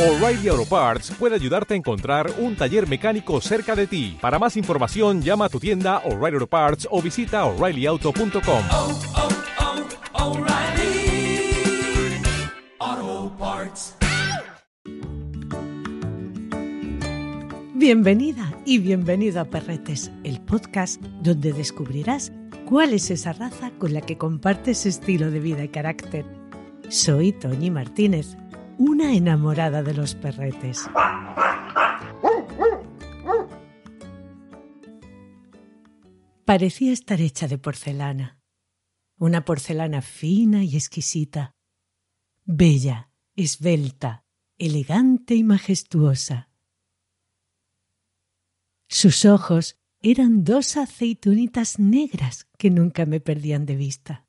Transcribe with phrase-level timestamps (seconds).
[0.00, 4.16] O'Reilly Auto Parts puede ayudarte a encontrar un taller mecánico cerca de ti.
[4.18, 8.62] Para más información, llama a tu tienda O'Reilly Auto Parts o visita oreillyauto.com.
[8.72, 8.98] oh,
[12.80, 13.94] oh, Parts.
[17.74, 22.32] Bienvenida y bienvenido a Perretes, el podcast donde descubrirás
[22.64, 26.24] cuál es esa raza con la que compartes estilo de vida y carácter.
[26.88, 28.38] Soy Toñi Martínez,
[28.80, 30.88] una enamorada de los perretes.
[36.46, 38.40] Parecía estar hecha de porcelana,
[39.18, 41.54] una porcelana fina y exquisita,
[42.46, 44.24] bella, esbelta,
[44.56, 46.48] elegante y majestuosa.
[48.88, 54.26] Sus ojos eran dos aceitunitas negras que nunca me perdían de vista.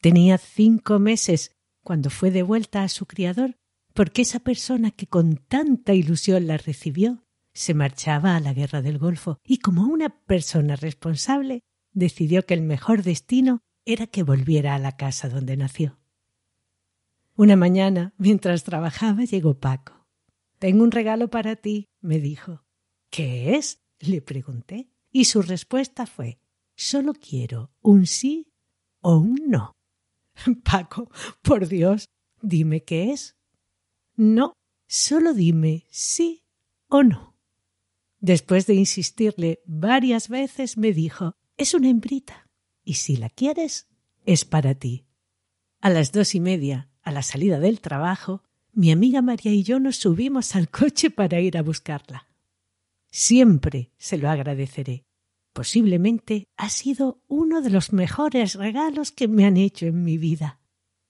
[0.00, 1.57] Tenía cinco meses
[1.88, 3.56] cuando fue devuelta a su criador
[3.94, 8.98] porque esa persona que con tanta ilusión la recibió se marchaba a la guerra del
[8.98, 11.62] Golfo y como una persona responsable
[11.94, 15.98] decidió que el mejor destino era que volviera a la casa donde nació.
[17.36, 20.06] Una mañana, mientras trabajaba, llegó Paco.
[20.58, 22.66] Tengo un regalo para ti, me dijo.
[23.08, 23.80] ¿Qué es?
[23.98, 26.38] le pregunté, y su respuesta fue
[26.76, 28.52] Solo quiero un sí
[29.00, 29.77] o un no.
[30.64, 31.10] Paco,
[31.42, 32.08] por Dios,
[32.40, 33.36] dime qué es.
[34.16, 34.54] No,
[34.86, 36.44] solo dime sí
[36.88, 37.36] o no.
[38.20, 42.48] Después de insistirle varias veces, me dijo Es una hembrita,
[42.84, 43.88] y si la quieres,
[44.24, 45.06] es para ti.
[45.80, 48.42] A las dos y media, a la salida del trabajo,
[48.72, 52.28] mi amiga María y yo nos subimos al coche para ir a buscarla.
[53.10, 55.07] Siempre se lo agradeceré.
[55.58, 60.60] Posiblemente ha sido uno de los mejores regalos que me han hecho en mi vida.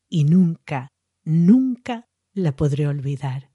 [0.08, 0.88] Y nunca,
[1.22, 3.50] nunca la podré olvidar.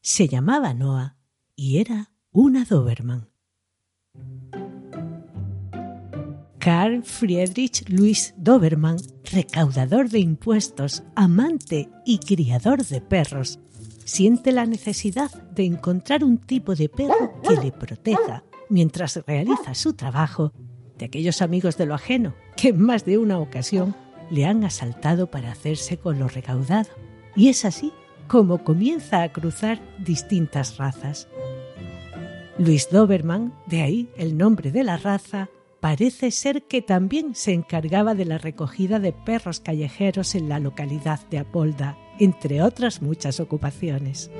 [0.00, 1.18] Se llamaba Noah
[1.54, 3.28] y era una Doberman.
[6.58, 8.96] Carl Friedrich Louis Doberman,
[9.30, 13.58] recaudador de impuestos, amante y criador de perros,
[14.06, 19.92] siente la necesidad de encontrar un tipo de perro que le proteja mientras realiza su
[19.92, 20.52] trabajo
[20.96, 23.94] de aquellos amigos de lo ajeno que en más de una ocasión
[24.30, 26.88] le han asaltado para hacerse con lo recaudado.
[27.36, 27.92] Y es así
[28.28, 31.28] como comienza a cruzar distintas razas.
[32.58, 35.48] Luis Doberman, de ahí el nombre de la raza,
[35.80, 41.20] parece ser que también se encargaba de la recogida de perros callejeros en la localidad
[41.30, 44.30] de Apolda, entre otras muchas ocupaciones.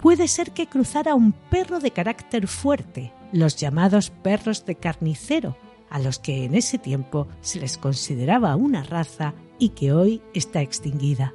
[0.00, 5.56] Puede ser que cruzara un perro de carácter fuerte, los llamados perros de carnicero,
[5.90, 10.60] a los que en ese tiempo se les consideraba una raza y que hoy está
[10.62, 11.32] extinguida.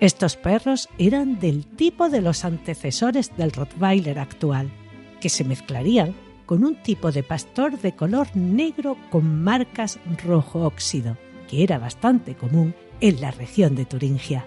[0.00, 4.70] Estos perros eran del tipo de los antecesores del Rottweiler actual,
[5.20, 6.14] que se mezclarían
[6.46, 11.16] con un tipo de pastor de color negro con marcas rojo óxido,
[11.48, 14.46] que era bastante común en la región de Turingia.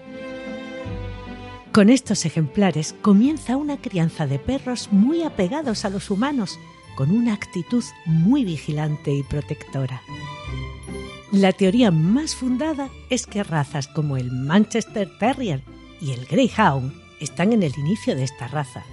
[1.72, 6.58] Con estos ejemplares comienza una crianza de perros muy apegados a los humanos,
[6.96, 10.02] con una actitud muy vigilante y protectora.
[11.30, 15.62] La teoría más fundada es que razas como el Manchester Terrier
[15.98, 18.84] y el Greyhound están en el inicio de esta raza,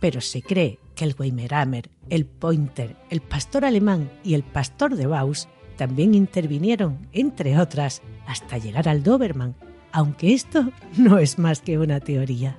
[0.00, 5.06] pero se cree que el Weimaraner, el Pointer, el Pastor Alemán y el Pastor de
[5.06, 9.54] Baus también intervinieron, entre otras, hasta llegar al Doberman,
[9.92, 12.58] aunque esto no es más que una teoría.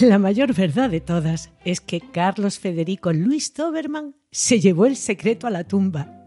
[0.00, 5.46] La mayor verdad de todas es que Carlos Federico Luis Doberman se llevó el secreto
[5.46, 6.20] a la tumba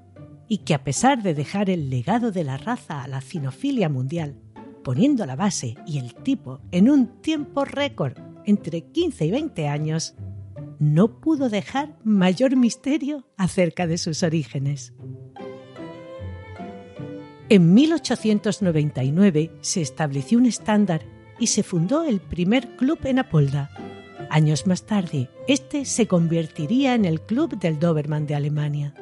[0.47, 4.35] y que a pesar de dejar el legado de la raza a la cinofilia mundial,
[4.83, 10.13] poniendo la base y el tipo en un tiempo récord entre 15 y 20 años,
[10.79, 14.93] no pudo dejar mayor misterio acerca de sus orígenes.
[17.49, 21.01] En 1899 se estableció un estándar
[21.39, 23.69] y se fundó el primer club en Apolda.
[24.29, 28.95] Años más tarde, este se convertiría en el Club del Doberman de Alemania.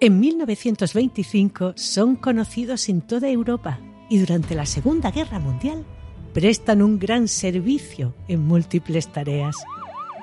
[0.00, 5.84] En 1925 son conocidos en toda Europa y durante la Segunda Guerra Mundial
[6.32, 9.56] prestan un gran servicio en múltiples tareas.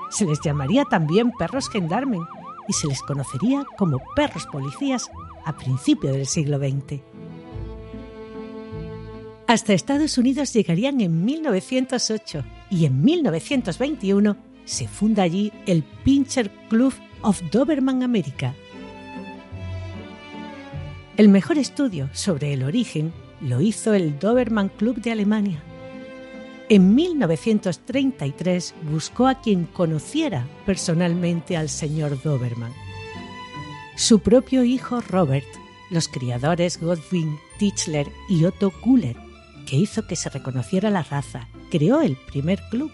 [0.10, 2.22] Se les llamaría también perros gendarmen
[2.68, 5.10] y se les conocería como perros policías
[5.46, 7.02] a principios del siglo XX.
[9.48, 16.94] Hasta Estados Unidos llegarían en 1908 y en 1921 se funda allí el Pincher Club
[17.22, 18.54] of Doberman America.
[21.18, 25.64] El mejor estudio sobre el origen lo hizo el Doberman Club de Alemania.
[26.70, 32.72] En 1933 buscó a quien conociera personalmente al señor Doberman.
[34.00, 35.46] Su propio hijo Robert,
[35.90, 39.18] los criadores Godwin Tichler y Otto Kuller,
[39.66, 42.94] que hizo que se reconociera la raza, creó el primer club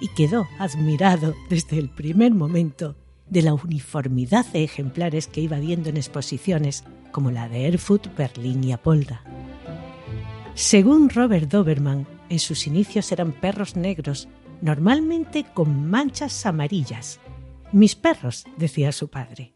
[0.00, 2.94] y quedó admirado desde el primer momento
[3.28, 8.62] de la uniformidad de ejemplares que iba viendo en exposiciones como la de Erfurt, Berlín
[8.62, 9.24] y Apolda.
[10.54, 14.28] Según Robert Doberman, en sus inicios eran perros negros,
[14.62, 17.18] normalmente con manchas amarillas.
[17.72, 19.53] Mis perros, decía su padre.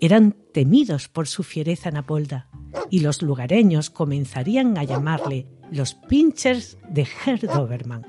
[0.00, 2.48] Eran temidos por su fiereza en Apolda,
[2.90, 8.06] y los lugareños comenzarían a llamarle los pinchers de Herr Doberman.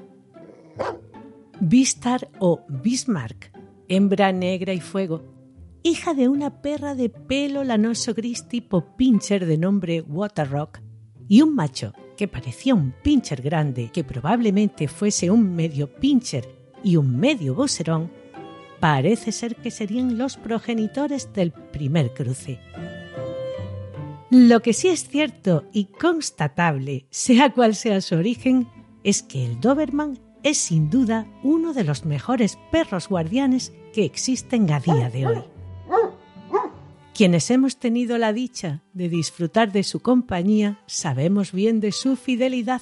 [1.59, 3.51] Vistar o Bismarck,
[3.87, 5.23] hembra negra y fuego,
[5.81, 10.79] hija de una perra de pelo lanoso gris tipo pincher de nombre Waterrock,
[11.29, 16.47] y un macho que parecía un pincher grande, que probablemente fuese un medio pincher
[16.83, 18.11] y un medio boserón,
[18.79, 22.59] parece ser que serían los progenitores del primer cruce.
[24.29, 28.67] Lo que sí es cierto y constatable, sea cual sea su origen,
[29.03, 34.71] es que el Doberman es sin duda uno de los mejores perros guardianes que existen
[34.71, 35.43] a día de hoy.
[37.13, 42.81] Quienes hemos tenido la dicha de disfrutar de su compañía sabemos bien de su fidelidad,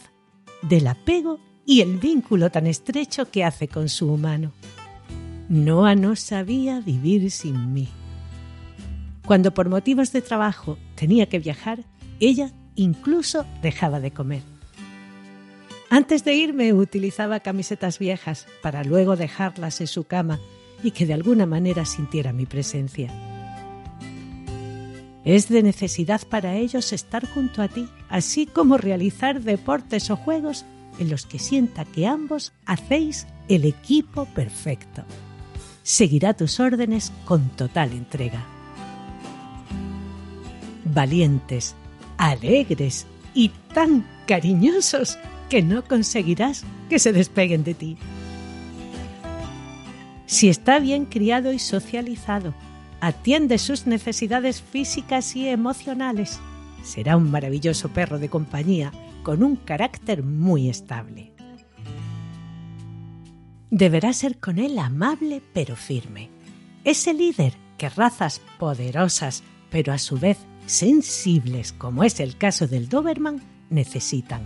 [0.62, 4.52] del apego y el vínculo tan estrecho que hace con su humano.
[5.50, 7.90] Noah no sabía vivir sin mí.
[9.26, 11.84] Cuando por motivos de trabajo tenía que viajar,
[12.20, 14.42] ella incluso dejaba de comer.
[15.90, 20.40] Antes de irme utilizaba camisetas viejas para luego dejarlas en su cama
[20.84, 23.12] y que de alguna manera sintiera mi presencia.
[25.24, 30.66] Es de necesidad para ellos estar junto a ti, así como realizar deportes o juegos
[31.00, 35.04] en los que sienta que ambos hacéis el equipo perfecto.
[35.86, 38.44] Seguirá tus órdenes con total entrega.
[40.84, 41.76] Valientes,
[42.18, 43.06] alegres
[43.36, 47.98] y tan cariñosos que no conseguirás que se despeguen de ti.
[50.26, 52.56] Si está bien criado y socializado,
[53.00, 56.40] atiende sus necesidades físicas y emocionales.
[56.84, 58.92] Será un maravilloso perro de compañía
[59.22, 61.35] con un carácter muy estable.
[63.76, 66.30] Deberá ser con él amable pero firme.
[66.86, 72.88] Ese líder que razas poderosas pero a su vez sensibles, como es el caso del
[72.88, 74.44] Doberman, necesitan.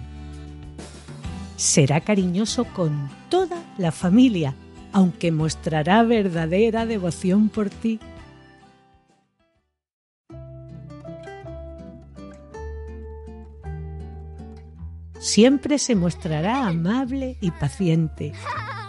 [1.57, 4.55] Será cariñoso con toda la familia,
[4.93, 7.99] aunque mostrará verdadera devoción por ti
[15.19, 18.33] siempre se mostrará amable y paciente.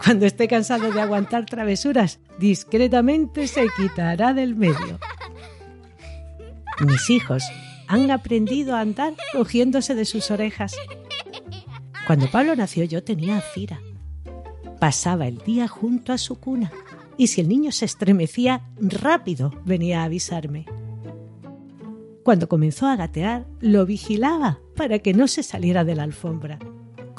[0.03, 4.99] Cuando esté cansado de aguantar travesuras, discretamente se quitará del medio.
[6.87, 7.45] Mis hijos
[7.87, 10.75] han aprendido a andar cogiéndose de sus orejas.
[12.07, 13.81] Cuando Pablo nació yo tenía a Cira.
[14.79, 16.73] Pasaba el día junto a su cuna
[17.19, 20.65] y si el niño se estremecía, rápido venía a avisarme.
[22.23, 26.59] Cuando comenzó a gatear, lo vigilaba para que no se saliera de la alfombra.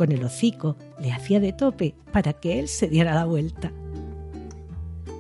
[0.02, 3.72] Con el hocico le hacía de tope para que él se diera la vuelta.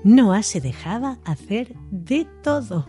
[0.03, 2.87] Noah se dejaba hacer de todo.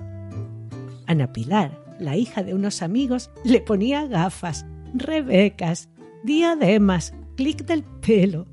[1.07, 5.91] Ana Pilar, la hija de unos amigos, le ponía gafas, rebecas,
[6.25, 8.47] diademas, clic del pelo.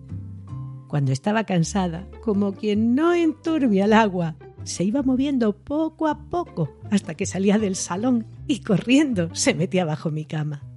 [0.89, 6.75] Cuando estaba cansada, como quien no enturbia el agua, se iba moviendo poco a poco
[6.91, 10.68] hasta que salía del salón y corriendo se metía bajo mi cama.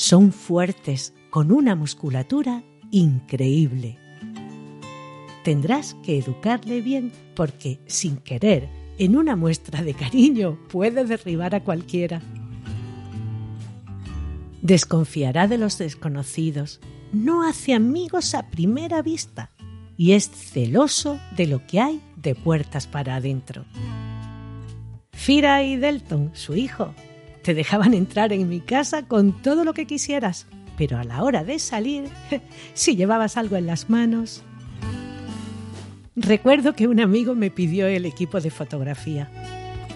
[0.00, 3.98] Son fuertes, con una musculatura increíble.
[5.44, 8.66] Tendrás que educarle bien porque, sin querer,
[8.96, 12.22] en una muestra de cariño puede derribar a cualquiera.
[14.62, 16.80] Desconfiará de los desconocidos,
[17.12, 19.50] no hace amigos a primera vista
[19.98, 23.66] y es celoso de lo que hay de puertas para adentro.
[25.12, 26.94] Fira y Delton, su hijo,
[27.42, 31.44] te dejaban entrar en mi casa con todo lo que quisieras, pero a la hora
[31.44, 32.08] de salir,
[32.74, 34.42] si llevabas algo en las manos...
[36.16, 39.30] Recuerdo que un amigo me pidió el equipo de fotografía.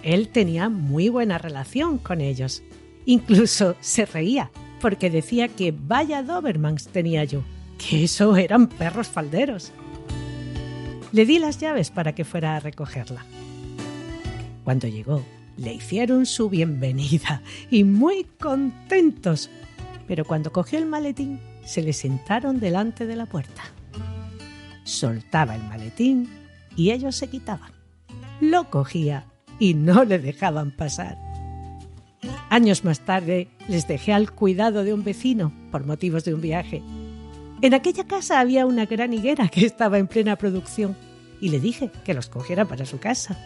[0.03, 2.63] Él tenía muy buena relación con ellos.
[3.05, 4.51] Incluso se reía
[4.85, 7.43] porque decía que vaya Dobermans tenía yo,
[7.79, 9.73] que eso eran perros falderos.
[11.11, 13.25] Le di las llaves para que fuera a recogerla.
[14.63, 15.23] Cuando llegó,
[15.57, 19.51] le hicieron su bienvenida y muy contentos.
[20.07, 23.63] Pero cuando cogió el maletín, se le sentaron delante de la puerta.
[24.85, 26.29] Soltaba el maletín
[26.77, 27.73] y ellos se quitaban.
[28.41, 29.27] Lo cogía
[29.59, 31.17] y no le dejaban pasar.
[32.51, 36.83] Años más tarde les dejé al cuidado de un vecino por motivos de un viaje.
[37.63, 40.97] En aquella casa había una gran higuera que estaba en plena producción
[41.41, 43.39] y le dije que los cogiera para su casa.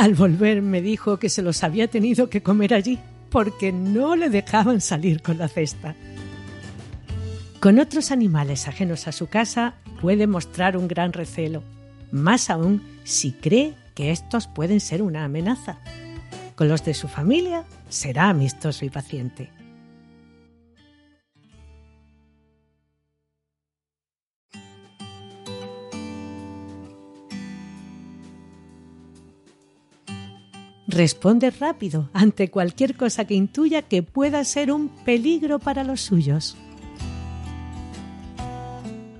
[0.00, 4.30] Al volver me dijo que se los había tenido que comer allí porque no le
[4.30, 5.94] dejaban salir con la cesta.
[7.60, 11.62] Con otros animales ajenos a su casa puede mostrar un gran recelo,
[12.10, 15.80] más aún si cree que estos pueden ser una amenaza.
[16.54, 19.50] Con los de su familia será amistoso y paciente.
[30.90, 36.56] Responde rápido ante cualquier cosa que intuya que pueda ser un peligro para los suyos.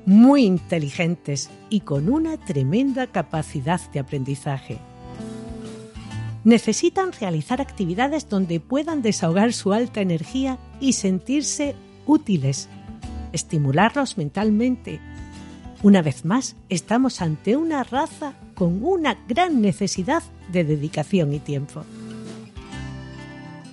[0.04, 4.78] Muy inteligentes y con una tremenda capacidad de aprendizaje.
[6.42, 12.68] Necesitan realizar actividades donde puedan desahogar su alta energía y sentirse útiles,
[13.32, 15.00] estimularlos mentalmente.
[15.84, 21.82] Una vez más, estamos ante una raza con una gran necesidad de dedicación y tiempo.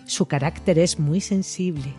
[0.06, 1.94] Su carácter es muy sensible.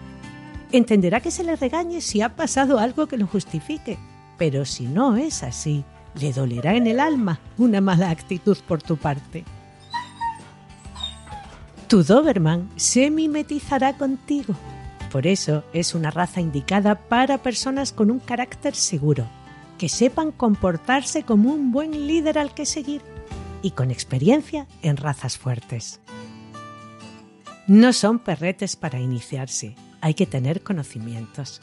[0.73, 3.99] Entenderá que se le regañe si ha pasado algo que lo justifique,
[4.39, 5.85] pero si no es así,
[6.19, 9.45] le dolerá en el alma una mala actitud por tu parte.
[11.89, 14.55] Tu Doberman se mimetizará contigo.
[15.13, 19.29] Por eso es una raza indicada para personas con un carácter seguro,
[19.79, 23.03] que sepan comportarse como un buen líder al que seguir
[23.63, 26.01] y con experiencia en razas fuertes.
[27.67, 31.61] No son perretes para iniciarse, hay que tener conocimientos,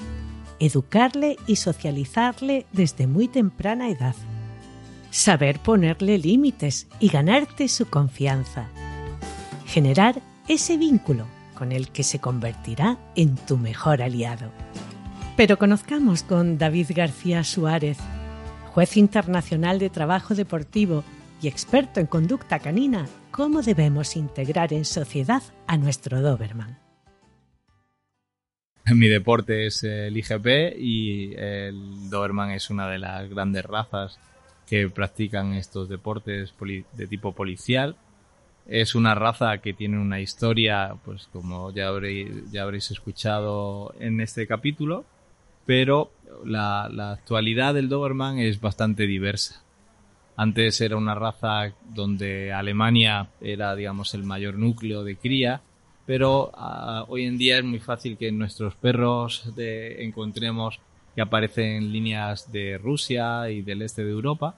[0.59, 4.15] educarle y socializarle desde muy temprana edad,
[5.11, 8.67] saber ponerle límites y ganarte su confianza,
[9.65, 14.51] generar ese vínculo con el que se convertirá en tu mejor aliado.
[15.37, 17.97] Pero conozcamos con David García Suárez,
[18.67, 21.03] juez internacional de trabajo deportivo
[21.41, 26.79] y experto en conducta canina, cómo debemos integrar en sociedad a nuestro Doberman.
[28.93, 34.17] Mi deporte es el IGP y el Doberman es una de las grandes razas
[34.67, 36.53] que practican estos deportes
[36.93, 37.97] de tipo policial.
[38.67, 45.03] Es una raza que tiene una historia, pues como ya habréis, escuchado en este capítulo,
[45.65, 46.11] pero
[46.45, 49.61] la, actualidad del Doberman es bastante diversa.
[50.37, 55.61] Antes era una raza donde Alemania era, digamos, el mayor núcleo de cría,
[56.05, 60.79] pero uh, hoy en día es muy fácil que nuestros perros encontremos
[61.15, 64.55] que aparecen líneas de Rusia y del este de Europa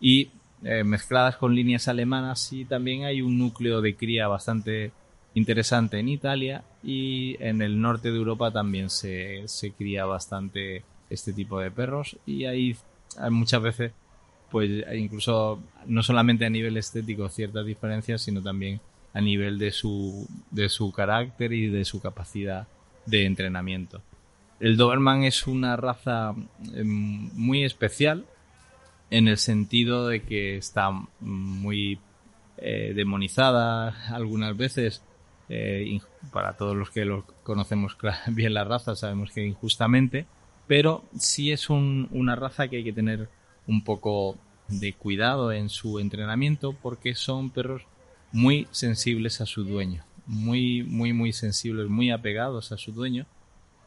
[0.00, 0.30] y
[0.64, 4.92] eh, mezcladas con líneas alemanas y también hay un núcleo de cría bastante
[5.34, 11.32] interesante en Italia y en el norte de Europa también se, se cría bastante este
[11.32, 12.76] tipo de perros y ahí
[13.18, 13.92] hay muchas veces
[14.50, 18.80] pues incluso no solamente a nivel estético ciertas diferencias sino también
[19.14, 22.66] a nivel de su, de su carácter y de su capacidad
[23.06, 24.00] de entrenamiento.
[24.60, 26.34] El Doberman es una raza
[26.74, 28.24] em, muy especial
[29.10, 31.98] en el sentido de que está muy
[32.56, 35.02] eh, demonizada algunas veces
[35.54, 36.00] eh,
[36.32, 37.96] para todos los que conocemos
[38.28, 40.26] bien la raza sabemos que injustamente
[40.66, 43.28] pero sí es una raza que hay que tener
[43.66, 47.82] un poco de cuidado en su entrenamiento porque son perros
[48.32, 53.26] muy sensibles a su dueño, muy, muy, muy sensibles, muy apegados a su dueño.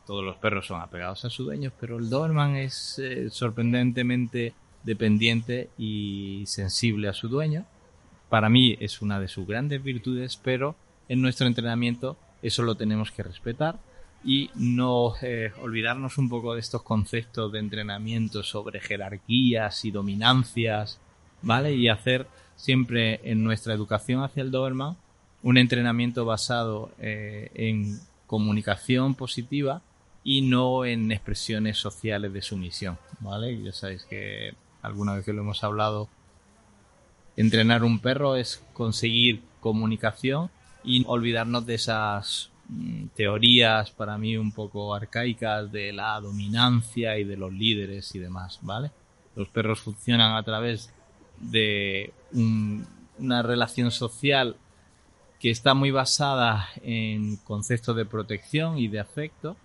[0.05, 4.53] Todos los perros son apegados a su dueño, pero el Doberman es eh, sorprendentemente
[4.83, 7.65] dependiente y sensible a su dueño.
[8.29, 10.75] Para mí es una de sus grandes virtudes, pero
[11.07, 13.79] en nuestro entrenamiento eso lo tenemos que respetar
[14.23, 20.99] y no eh, olvidarnos un poco de estos conceptos de entrenamiento sobre jerarquías y dominancias,
[21.41, 21.73] ¿vale?
[21.75, 24.97] Y hacer siempre en nuestra educación hacia el Doberman
[25.43, 29.81] un entrenamiento basado eh, en comunicación positiva
[30.23, 33.61] y no en expresiones sociales de sumisión, ¿vale?
[33.61, 36.09] Ya sabéis que alguna vez que lo hemos hablado,
[37.37, 40.49] entrenar un perro es conseguir comunicación
[40.85, 47.23] y olvidarnos de esas Mm, teorías para mí un poco arcaicas de la dominancia y
[47.23, 48.91] de los líderes y demás, ¿vale?
[49.35, 50.91] Los perros funcionan a través
[51.39, 54.55] de una relación social
[55.39, 59.57] que está muy basada en conceptos de protección y de afecto.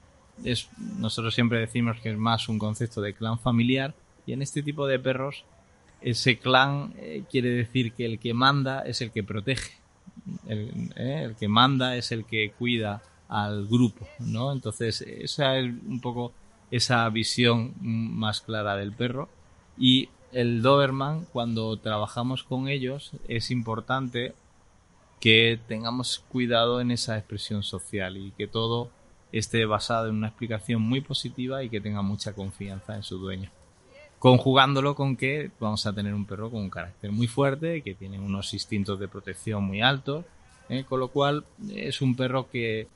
[0.44, 3.94] Es, nosotros siempre decimos que es más un concepto de clan familiar
[4.26, 5.44] y en este tipo de perros
[6.02, 9.79] ese clan eh, quiere decir que el que manda es el que protege,
[10.46, 14.52] el, eh, el, que manda es el que cuida al grupo, ¿no?
[14.52, 16.32] Entonces esa es un poco
[16.70, 19.28] esa visión más clara del perro
[19.78, 24.34] y el Doberman cuando trabajamos con ellos es importante
[25.20, 28.90] que tengamos cuidado en esa expresión social y que todo
[29.32, 33.50] esté basado en una explicación muy positiva y que tenga mucha confianza en su dueño.
[34.20, 38.20] Conjugándolo con que vamos a tener un perro con un carácter muy fuerte, que tiene
[38.20, 40.26] unos instintos de protección muy altos,
[40.68, 40.84] ¿eh?
[40.86, 42.86] con lo cual es un perro que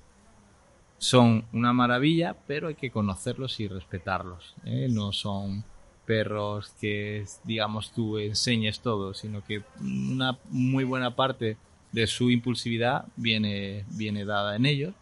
[0.98, 4.54] son una maravilla, pero hay que conocerlos y respetarlos.
[4.66, 4.88] ¿eh?
[4.90, 5.64] No son
[6.04, 11.56] perros que, digamos, tú enseñes todo, sino que una muy buena parte
[11.90, 14.94] de su impulsividad viene, viene dada en ellos.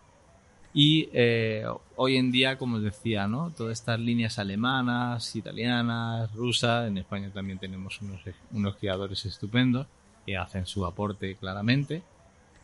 [0.75, 3.51] Y eh, hoy en día, como os decía, ¿no?
[3.51, 9.87] todas estas líneas alemanas, italianas, rusas, en España también tenemos unos, unos criadores estupendos
[10.25, 12.03] que hacen su aporte claramente,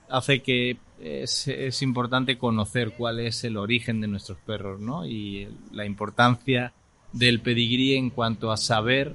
[0.09, 5.05] hace que es, es, importante conocer cuál es el origen de nuestros perros, ¿no?
[5.05, 6.73] Y la importancia
[7.13, 9.15] del pedigrí en cuanto a saber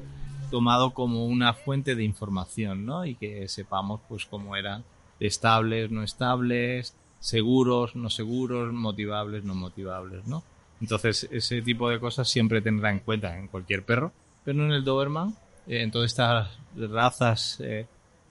[0.52, 3.06] tomado como una fuente de información, ¿no?
[3.06, 4.84] Y que sepamos, pues, cómo eran
[5.20, 10.44] estables, no estables, seguros, no seguros, motivables, no motivables, ¿no?
[10.82, 14.12] Entonces, ese tipo de cosas siempre tendrá en cuenta en cualquier perro,
[14.44, 15.34] pero en el Doberman,
[15.66, 17.88] eh, en todas estas razas eh,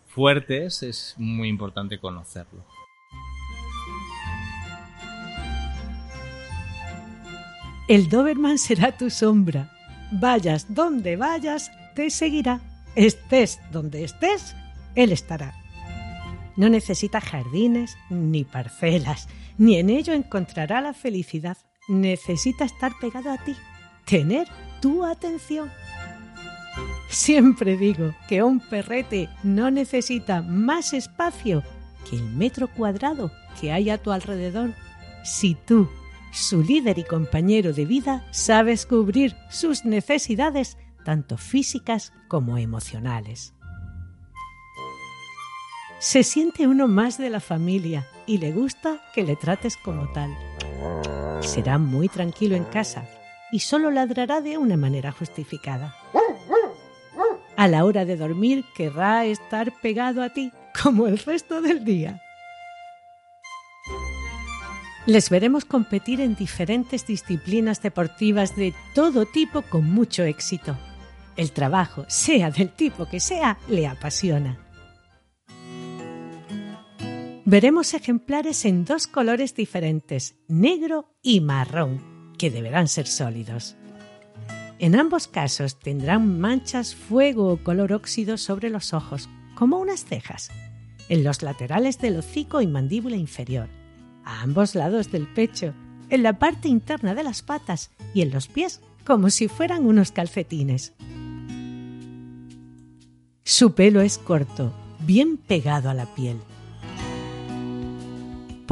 [0.09, 2.67] fuertes, es muy importante conocerlo.
[7.89, 9.73] El Doberman será tu sombra.
[10.13, 12.61] Vayas donde vayas, te seguirá.
[12.95, 14.55] Estés donde estés,
[14.95, 15.62] él estará.
[16.57, 19.29] No necesita jardines ni parcelas,
[19.59, 21.57] ni en ello encontrará la felicidad.
[21.89, 23.57] Necesita estar pegado a ti,
[24.05, 24.49] tener
[24.81, 25.71] tu atención.
[27.09, 31.63] Siempre digo que un perrete no necesita más espacio
[32.09, 34.75] que el metro cuadrado que hay a tu alrededor.
[35.25, 35.89] Si tú,
[36.33, 43.55] su líder y compañero de vida, sabes cubrir sus necesidades tanto físicas como emocionales
[46.03, 50.37] se siente uno más de la familia y le gusta que le trates como tal.
[51.43, 53.09] Será muy tranquilo en casa
[53.53, 55.95] y solo ladrará de una manera justificada.
[57.57, 62.21] A la hora de dormir querrá estar pegado a ti como el resto del día.
[65.07, 70.77] Les veremos competir en diferentes disciplinas deportivas de todo tipo con mucho éxito.
[71.37, 74.62] El trabajo, sea del tipo que sea, le apasiona
[77.53, 83.77] veremos ejemplares en dos colores diferentes, negro y marrón, que deberán ser sólidos.
[84.79, 90.49] En ambos casos tendrán manchas fuego o color óxido sobre los ojos, como unas cejas,
[91.11, 93.69] en los laterales del hocico y mandíbula inferior,
[94.25, 95.75] a ambos lados del pecho,
[96.09, 100.11] en la parte interna de las patas y en los pies, como si fueran unos
[100.11, 100.95] calcetines.
[103.45, 106.39] Su pelo es corto, bien pegado a la piel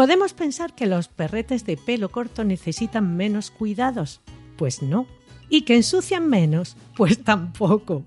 [0.00, 4.22] Podemos pensar que los perretes de pelo corto necesitan menos cuidados.
[4.56, 5.06] Pues no.
[5.50, 6.78] ¿Y que ensucian menos?
[6.96, 8.06] Pues tampoco.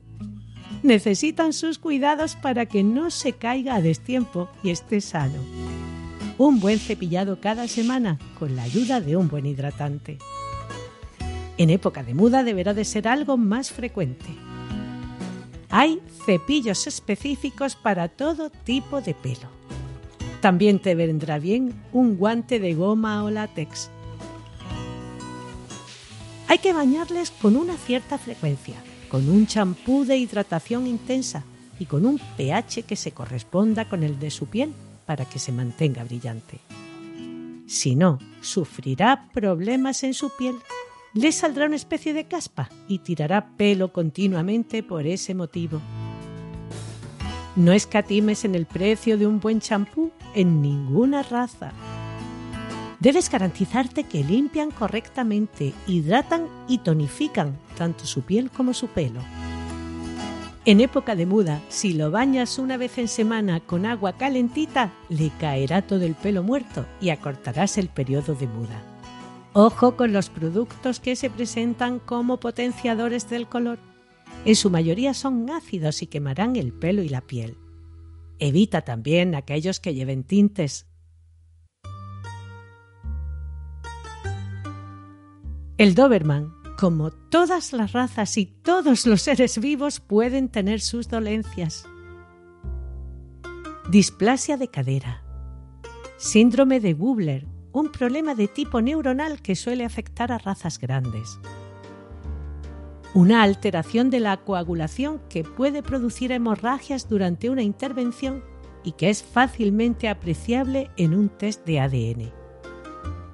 [0.82, 5.38] Necesitan sus cuidados para que no se caiga a destiempo y esté sano.
[6.39, 10.17] Un buen cepillado cada semana con la ayuda de un buen hidratante.
[11.60, 14.36] En época de muda deberá de ser algo más frecuente.
[15.69, 19.62] Hay cepillos específicos para todo tipo de pelo
[20.43, 23.89] también te vendrá bien un guante de goma o látex.
[26.49, 28.75] Hay que bañarles con una cierta frecuencia,
[29.08, 31.45] con un champú de hidratación intensa
[31.79, 34.73] y con un pH que se corresponda con el de su piel
[35.06, 36.60] para que se mantenga brillante.
[37.65, 40.56] Si no, sufrirá problemas en su piel,
[41.13, 45.79] le saldrá una especie de caspa y tirará pelo continuamente por ese motivo.
[47.56, 51.72] No escatimes en el precio de un buen champú en ninguna raza.
[53.00, 59.20] Debes garantizarte que limpian correctamente, hidratan y tonifican tanto su piel como su pelo.
[60.66, 65.30] En época de muda, si lo bañas una vez en semana con agua calentita, le
[65.39, 68.82] caerá todo el pelo muerto y acortarás el periodo de muda.
[69.52, 73.78] Ojo con los productos que se presentan como potenciadores del color
[74.46, 77.58] en su mayoría son ácidos y quemarán el pelo y la piel.
[78.39, 80.88] Evita también aquellos que lleven tintes.
[85.78, 91.86] El Doberman, como todas las razas y todos los seres vivos, pueden tener sus dolencias.
[93.89, 95.24] Displasia de cadera.
[96.17, 101.39] Síndrome de Wubler, un problema de tipo neuronal que suele afectar a razas grandes.
[103.15, 108.43] Una alteración de la coagulación que puede producir hemorragias durante una intervención
[108.84, 112.32] y que es fácilmente apreciable en un test de ADN.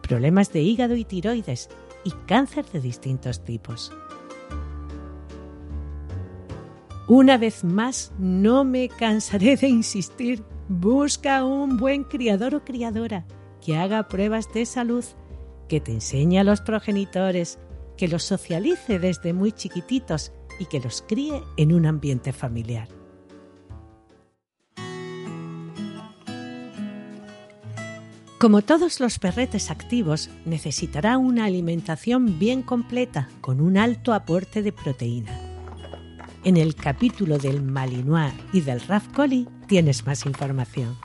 [0.01, 1.69] Problemas de hígado y tiroides
[2.03, 3.93] y cáncer de distintos tipos.
[7.07, 13.25] Una vez más, no me cansaré de insistir, busca un buen criador o criadora
[13.65, 15.05] que haga pruebas de salud,
[15.67, 17.59] que te enseñe a los progenitores,
[17.99, 22.87] que los socialice desde muy chiquititos y que los críe en un ambiente familiar.
[28.39, 34.71] Como todos los perretes activos, necesitará una alimentación bien completa con un alto aporte de
[34.71, 35.37] proteína.
[36.45, 39.07] En el capítulo del Malinois y del Raf
[39.67, 40.95] tienes más información.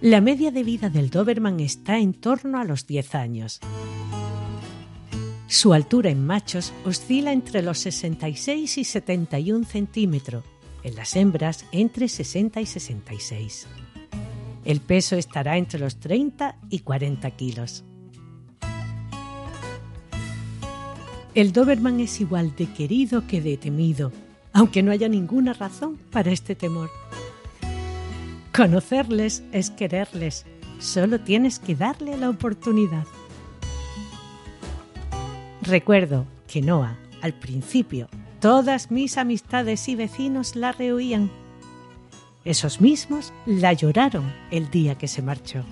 [0.00, 3.60] La media de vida del Doberman está en torno a los 10 años.
[5.54, 10.42] Su altura en machos oscila entre los 66 y 71 centímetros,
[10.82, 13.68] en las hembras entre 60 y 66.
[14.64, 17.84] El peso estará entre los 30 y 40 kilos.
[21.36, 24.10] El Doberman es igual de querido que de temido,
[24.52, 26.90] aunque no haya ninguna razón para este temor.
[28.52, 30.46] Conocerles es quererles,
[30.80, 33.06] solo tienes que darle la oportunidad.
[35.66, 38.08] Recuerdo que Noah, al principio,
[38.40, 41.30] todas mis amistades y vecinos la rehuían
[42.44, 45.64] esos mismos la lloraron el día que se marchó.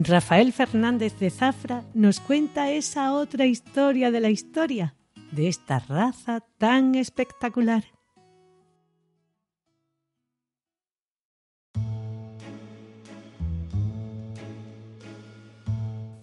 [0.00, 4.94] Rafael Fernández de Zafra nos cuenta esa otra historia de la historia
[5.32, 7.84] de esta raza tan espectacular.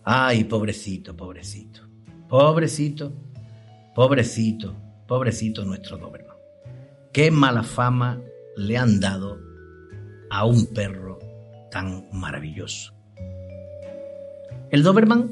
[0.06, 1.82] Ay, pobrecito, pobrecito,
[2.30, 3.12] pobrecito,
[3.96, 4.76] pobrecito,
[5.08, 6.36] pobrecito nuestro Doberman
[7.16, 8.20] qué mala fama
[8.58, 9.40] le han dado
[10.30, 11.18] a un perro
[11.72, 12.94] tan maravilloso.
[14.70, 15.32] El Doberman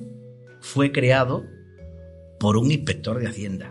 [0.61, 1.43] fue creado
[2.39, 3.69] por un inspector de Hacienda,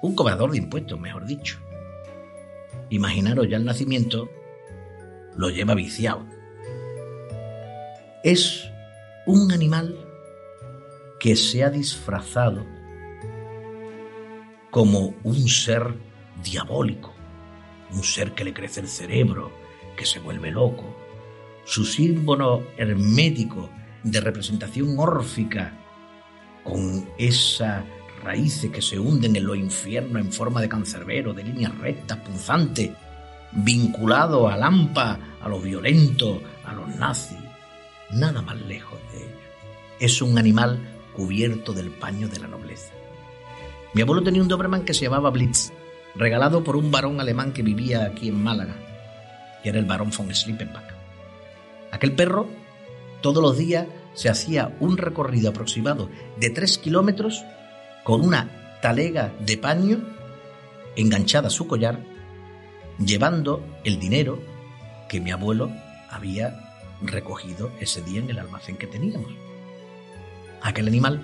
[0.00, 1.58] un cobrador de impuestos, mejor dicho.
[2.88, 4.30] Imaginaros ya el nacimiento,
[5.36, 6.24] lo lleva viciado.
[8.22, 8.70] Es
[9.26, 9.96] un animal
[11.20, 12.66] que se ha disfrazado
[14.70, 15.94] como un ser
[16.42, 17.12] diabólico,
[17.92, 19.52] un ser que le crece el cerebro,
[19.96, 20.96] que se vuelve loco.
[21.64, 23.68] Su símbolo hermético
[24.02, 25.72] de representación órfica,
[26.64, 27.84] con esas
[28.24, 32.92] raíces que se hunden en los infiernos en forma de cancerbero, de líneas rectas, punzantes,
[33.52, 37.38] vinculado a Lampa, a lo violento, a los nazis.
[38.10, 39.36] Nada más lejos de ello.
[39.98, 40.78] Es un animal
[41.14, 42.92] cubierto del paño de la nobleza.
[43.94, 45.72] Mi abuelo tenía un Doberman que se llamaba Blitz
[46.14, 48.74] regalado por un varón alemán que vivía aquí en Málaga,
[49.64, 50.94] y era el varón von Slippenbach.
[51.90, 52.48] Aquel perro
[53.20, 57.44] todos los días se hacía un recorrido aproximado de tres kilómetros
[58.04, 60.00] con una talega de paño
[60.96, 62.00] enganchada a su collar,
[62.98, 64.40] llevando el dinero
[65.08, 65.70] que mi abuelo
[66.08, 69.32] había recogido ese día en el almacén que teníamos.
[70.62, 71.20] Aquel animal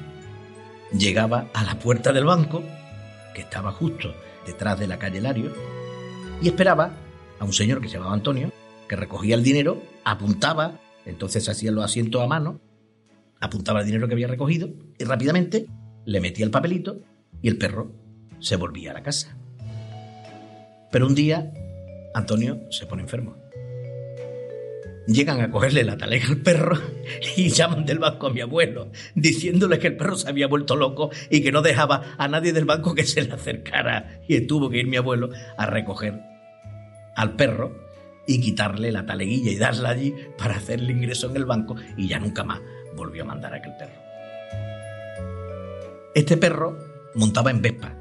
[0.92, 2.62] llegaba a la puerta del banco,
[3.34, 4.14] que estaba justo
[4.46, 5.52] detrás de la calle Lario,
[6.40, 6.92] y esperaba
[7.38, 8.52] a un señor que se llamaba Antonio,
[8.88, 12.60] que recogía el dinero, apuntaba, entonces hacía los asientos a mano,
[13.40, 15.66] apuntaba el dinero que había recogido y rápidamente
[16.04, 17.00] le metía el papelito
[17.42, 17.92] y el perro
[18.38, 19.36] se volvía a la casa.
[20.90, 21.52] Pero un día
[22.14, 23.36] Antonio se pone enfermo
[25.06, 26.78] llegan a cogerle la talega al perro
[27.36, 31.10] y llaman del banco a mi abuelo, diciéndole que el perro se había vuelto loco
[31.30, 34.20] y que no dejaba a nadie del banco que se le acercara.
[34.28, 36.20] Y tuvo que ir mi abuelo a recoger
[37.14, 37.86] al perro
[38.26, 42.18] y quitarle la taleguilla y darla allí para hacerle ingreso en el banco y ya
[42.18, 42.60] nunca más
[42.96, 44.02] volvió a mandar a aquel perro.
[46.14, 46.76] Este perro
[47.14, 47.94] montaba en Vespa.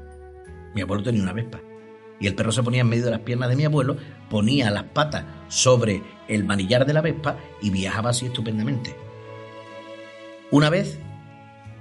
[0.74, 1.60] Mi abuelo tenía una Vespa
[2.20, 3.96] y el perro se ponía en medio de las piernas de mi abuelo,
[4.30, 8.96] ponía las patas sobre el manillar de la Vespa y viajaba así estupendamente.
[10.50, 10.98] Una vez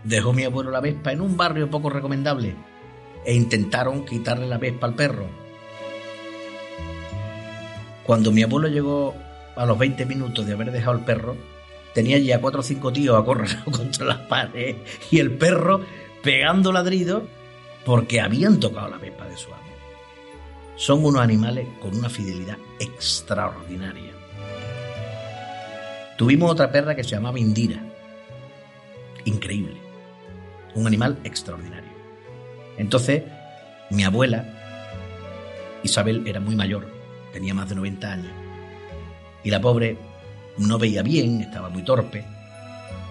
[0.04, 2.56] dejó mi abuelo la Vespa en un barrio poco recomendable
[3.26, 5.26] e intentaron quitarle la vespa al perro.
[8.04, 9.15] Cuando mi abuelo llegó
[9.56, 11.36] a los 20 minutos de haber dejado el perro,
[11.93, 14.78] tenía ya cuatro o cinco tíos acorralados contra las paredes
[15.12, 15.82] y el perro
[16.21, 17.24] pegando ladridos
[17.84, 19.64] porque habían tocado la vespa de su amo.
[20.75, 24.11] Son unos animales con una fidelidad extraordinaria.
[26.17, 27.81] Tuvimos otra perra que se llamaba Indira.
[29.25, 29.77] Increíble.
[30.75, 31.89] Un animal extraordinario.
[32.77, 33.23] Entonces,
[33.89, 34.45] mi abuela,
[35.83, 36.88] Isabel, era muy mayor,
[37.31, 38.31] tenía más de 90 años.
[39.43, 39.97] Y la pobre
[40.57, 42.25] no veía bien, estaba muy torpe,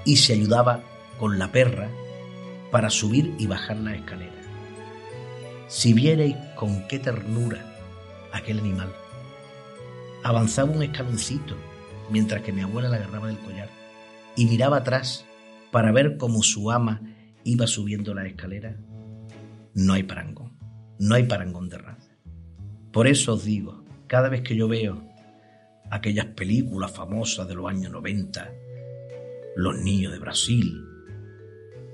[0.05, 0.83] y se ayudaba
[1.19, 1.89] con la perra
[2.71, 4.44] para subir y bajar la escalera.
[5.67, 7.65] Si vierais con qué ternura
[8.33, 8.93] aquel animal.
[10.23, 11.57] Avanzaba un escaloncito
[12.11, 13.69] mientras que mi abuela la agarraba del collar
[14.37, 15.25] y miraba atrás
[15.71, 17.01] para ver cómo su ama
[17.45, 18.77] iba subiendo la escalera.
[19.75, 20.59] No hay parangón,
[20.99, 22.17] no hay parangón de raza.
[22.93, 25.03] Por eso os digo, cada vez que yo veo
[25.91, 28.53] aquellas películas famosas de los años 90,
[29.57, 30.85] Los Niños de Brasil,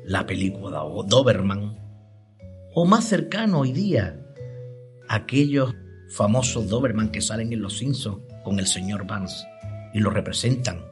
[0.05, 1.90] la película de Doberman,
[2.73, 4.21] o más cercano hoy día,
[5.09, 5.75] aquellos
[6.11, 9.47] famosos Doberman que salen en Los Simpsons con el señor Vance
[9.93, 10.85] y lo representan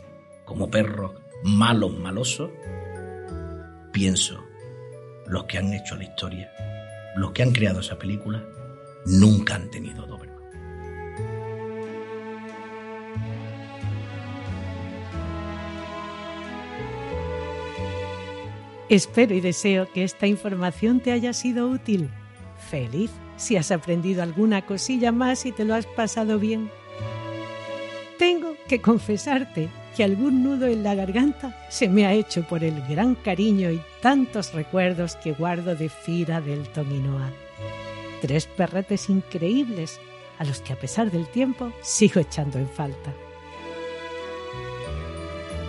[0.45, 1.13] como perros
[1.45, 2.51] malos, malosos,
[3.93, 4.43] pienso,
[5.27, 6.51] los que han hecho la historia,
[7.17, 8.45] los que han creado esa película,
[9.07, 10.28] nunca han tenido Doberman.
[18.89, 22.09] Espero y deseo que esta información te haya sido útil.
[22.71, 26.71] Feliz si has aprendido alguna cosilla más y te lo has pasado bien.
[28.19, 32.81] Tengo que confesarte que algún nudo en la garganta se me ha hecho por el
[32.89, 37.31] gran cariño y tantos recuerdos que guardo de Fira del Tominoa.
[38.23, 40.01] Tres perretes increíbles
[40.39, 43.13] a los que a pesar del tiempo sigo echando en falta.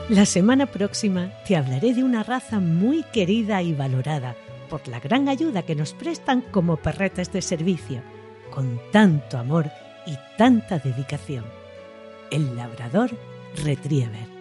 [0.10, 4.36] La semana próxima te hablaré de una raza muy querida y valorada
[4.67, 8.02] por la gran ayuda que nos prestan como perretes de servicio,
[8.50, 9.69] con tanto amor
[10.08, 11.45] y tanta dedicación.
[12.32, 13.12] El labrador
[13.63, 14.38] retriever.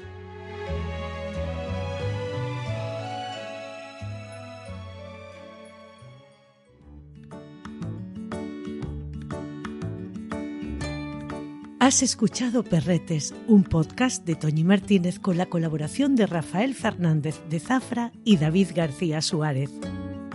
[11.89, 17.61] Has escuchado Perretes, un podcast de Toñi Martínez con la colaboración de Rafael Fernández de
[17.61, 19.71] Zafra y David García Suárez.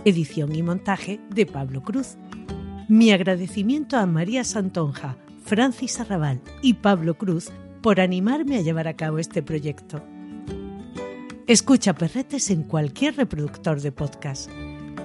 [0.04, 2.16] Edición y montaje de Pablo Cruz.
[2.88, 8.96] Mi agradecimiento a María Santonja, Francis Arrabal y Pablo Cruz por animarme a llevar a
[8.96, 10.02] cabo este proyecto.
[11.46, 14.50] Escucha Perretes en cualquier reproductor de podcast.